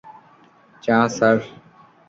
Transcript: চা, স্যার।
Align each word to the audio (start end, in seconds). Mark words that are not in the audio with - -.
চা, 0.83 0.97
স্যার। 1.15 1.37